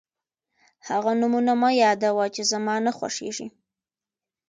[0.89, 3.47] هغه نومونه مه یادوه چې زما نه خوښېږي.